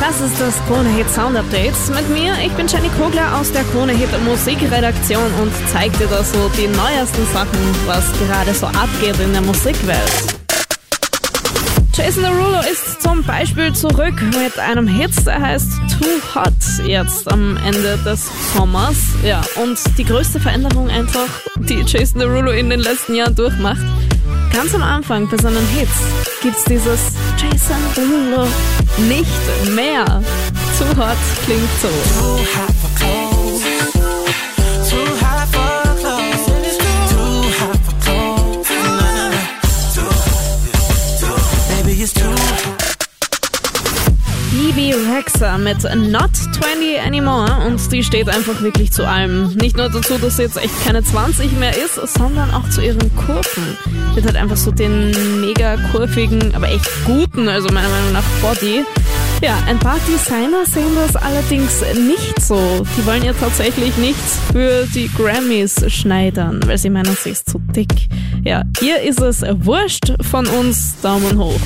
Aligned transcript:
Das 0.00 0.20
ist 0.20 0.40
das 0.40 0.54
Krone 0.66 0.88
Hit 0.90 1.08
Sound 1.10 1.36
Update 1.36 1.74
mit 1.94 2.08
mir. 2.10 2.34
Ich 2.44 2.52
bin 2.52 2.66
Jenny 2.66 2.88
Kogler 2.98 3.38
aus 3.38 3.52
der 3.52 3.62
Krone 3.64 3.92
Hit 3.92 4.08
Musikredaktion 4.24 5.32
und 5.40 5.52
zeig 5.72 5.96
dir 5.98 6.08
da 6.08 6.24
so 6.24 6.50
die 6.56 6.66
neuesten 6.66 7.26
Sachen, 7.32 7.58
was 7.86 8.04
gerade 8.18 8.52
so 8.52 8.66
abgeht 8.66 9.20
in 9.20 9.32
der 9.32 9.42
Musikwelt. 9.42 10.40
Jason 11.92 12.22
Derulo 12.22 12.60
ist 12.60 13.02
zum 13.02 13.22
Beispiel 13.24 13.72
zurück 13.72 14.14
mit 14.22 14.58
einem 14.58 14.88
Hit, 14.88 15.12
der 15.26 15.40
heißt 15.40 15.70
Too 15.98 16.34
Hot 16.34 16.86
jetzt 16.86 17.30
am 17.30 17.56
Ende 17.58 17.98
des 18.04 18.26
Sommers. 18.54 18.96
Ja, 19.22 19.42
und 19.62 19.78
die 19.98 20.04
größte 20.04 20.40
Veränderung 20.40 20.88
einfach, 20.88 21.28
die 21.56 21.82
Jason 21.86 22.20
Derulo 22.20 22.52
in 22.52 22.70
den 22.70 22.80
letzten 22.80 23.14
Jahren 23.14 23.34
durchmacht. 23.34 23.84
Ganz 24.52 24.74
am 24.74 24.82
Anfang 24.82 25.28
bei 25.28 25.36
seinen 25.36 25.66
Hits 25.68 25.92
gibt's 26.42 26.64
dieses 26.64 27.12
Jason 27.36 27.76
Derulo 27.96 28.46
nicht 29.08 29.74
mehr. 29.74 30.04
Too 30.78 31.00
Hot 31.00 31.16
klingt 31.44 31.68
so. 31.80 31.88
Bibi 44.60 44.92
Rexa 44.92 45.56
mit 45.56 45.82
Not 45.82 46.36
20 46.36 47.00
Anymore 47.02 47.66
und 47.66 47.90
die 47.90 48.04
steht 48.04 48.28
einfach 48.28 48.60
wirklich 48.60 48.92
zu 48.92 49.08
allem. 49.08 49.54
Nicht 49.54 49.78
nur 49.78 49.88
dazu, 49.88 50.18
dass 50.18 50.36
sie 50.36 50.42
jetzt 50.42 50.58
echt 50.58 50.84
keine 50.84 51.02
20 51.02 51.52
mehr 51.58 51.70
ist, 51.70 51.94
sondern 51.94 52.52
auch 52.52 52.68
zu 52.68 52.82
ihren 52.82 53.10
Kurven. 53.16 53.78
Die 54.14 54.18
hat 54.18 54.26
halt 54.26 54.36
einfach 54.36 54.58
so 54.58 54.70
den 54.70 55.40
mega 55.40 55.78
kurvigen, 55.90 56.54
aber 56.54 56.68
echt 56.68 56.86
guten, 57.06 57.48
also 57.48 57.68
meiner 57.72 57.88
Meinung 57.88 58.12
nach 58.12 58.24
Body. 58.42 58.84
Ja, 59.42 59.56
ein 59.66 59.78
paar 59.78 59.96
Designer 60.06 60.66
sehen 60.66 60.94
das 60.94 61.16
allerdings 61.16 61.82
nicht 62.06 62.42
so. 62.42 62.84
Die 62.98 63.06
wollen 63.06 63.24
ja 63.24 63.32
tatsächlich 63.32 63.96
nichts 63.96 64.38
für 64.52 64.84
die 64.94 65.10
Grammys 65.16 65.90
schneidern, 65.90 66.60
weil 66.66 66.76
sie 66.76 66.90
meinen, 66.90 67.16
sie 67.16 67.30
ist 67.30 67.48
zu 67.48 67.58
dick. 67.74 68.08
Ja, 68.44 68.64
hier 68.78 69.00
ist 69.00 69.22
es 69.22 69.42
wurscht 69.42 70.12
von 70.30 70.46
uns. 70.46 71.00
Daumen 71.00 71.38
hoch. 71.38 71.60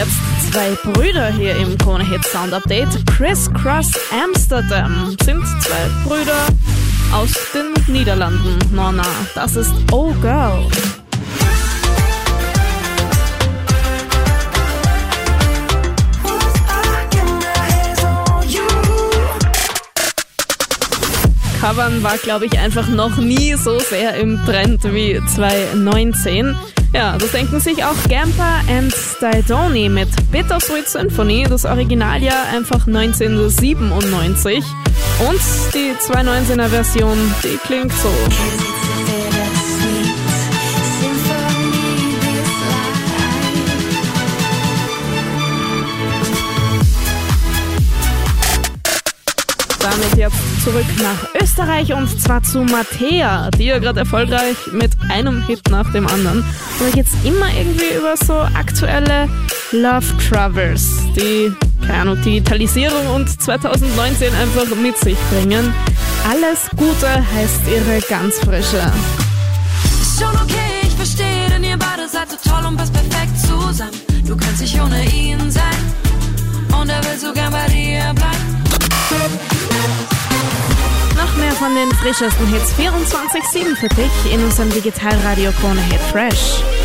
Jetzt 0.00 0.50
zwei 0.50 0.70
Brüder 0.92 1.28
hier 1.30 1.54
im 1.56 1.76
Krone 1.76 2.02
Hit 2.02 2.24
Sound 2.24 2.54
Update. 2.54 2.88
Chris 3.04 3.50
Cross 3.52 3.90
Amsterdam 4.10 5.14
sind 5.22 5.44
zwei 5.60 5.90
Brüder 6.06 6.46
aus 7.12 7.28
den 7.52 7.74
Niederlanden. 7.94 8.56
Nonna, 8.74 9.04
das 9.34 9.56
ist 9.56 9.74
Oh 9.92 10.10
Girl. 10.22 10.66
Covern 21.60 22.02
war, 22.02 22.16
glaube 22.16 22.46
ich, 22.46 22.58
einfach 22.58 22.88
noch 22.88 23.18
nie 23.18 23.52
so 23.52 23.78
sehr 23.78 24.14
im 24.14 24.42
Trend 24.46 24.82
wie 24.94 25.20
2019. 25.26 26.56
Ja, 26.92 27.16
das 27.16 27.30
denken 27.30 27.60
sich 27.60 27.84
auch 27.84 27.94
Gamper 28.08 28.60
and 28.68 28.92
Stidoni 28.92 29.88
mit 29.88 30.08
Bittersweet 30.32 30.88
Symphony, 30.88 31.44
das 31.48 31.64
Originaljahr 31.64 32.48
einfach 32.52 32.84
1997. 32.86 34.64
Und 35.20 35.40
die 35.72 35.92
2019er 36.00 36.68
Version, 36.68 37.16
die 37.44 37.58
klingt 37.58 37.92
so. 37.92 38.10
Damit 49.90 50.16
jetzt 50.16 50.64
zurück 50.64 50.86
nach 51.02 51.42
Österreich 51.42 51.92
und 51.92 52.08
zwar 52.20 52.42
zu 52.42 52.60
Mattea, 52.60 53.50
die 53.50 53.64
ja 53.64 53.78
gerade 53.78 54.00
erfolgreich 54.00 54.56
mit 54.72 54.92
einem 55.10 55.42
Hit 55.46 55.68
nach 55.70 55.90
dem 55.92 56.06
anderen. 56.06 56.38
Und 56.38 56.88
da 56.88 56.90
geht's 56.94 57.12
immer 57.24 57.46
irgendwie 57.56 57.96
über 57.96 58.14
so 58.16 58.34
aktuelle 58.34 59.28
Love 59.72 60.06
Travels, 60.28 60.84
die, 61.16 61.52
keine 61.86 62.02
Ahnung, 62.02 62.22
Digitalisierung 62.22 63.06
und 63.14 63.40
2019 63.40 64.32
einfach 64.34 64.76
mit 64.76 64.96
sich 64.98 65.16
bringen. 65.30 65.72
Alles 66.28 66.68
Gute 66.76 67.08
heißt 67.08 67.62
ihre 67.68 68.00
ganz 68.08 68.38
frische. 68.38 68.82
Schon 70.18 70.34
okay, 70.42 70.82
ich 70.82 70.94
verstehe, 70.94 71.48
denn 71.48 71.64
ihr 71.64 71.78
beide 71.78 72.08
seid 72.08 72.30
so 72.30 72.36
toll 72.48 72.64
und 72.66 72.76
passt 72.76 72.92
perfekt 72.92 73.38
zusammen. 73.40 73.92
Du 74.26 74.36
kannst 74.36 74.60
nicht 74.60 74.80
ohne 74.80 75.04
ihn 75.12 75.29
von 81.60 81.74
den 81.74 81.92
frischesten 81.92 82.46
Hits 82.46 82.72
24-7 82.72 83.76
für 83.76 83.88
dich 83.88 84.32
in 84.32 84.42
unserem 84.42 84.70
Digitalradio 84.70 85.52
Krone 85.52 85.82
Hit 85.82 86.00
Fresh. 86.10 86.79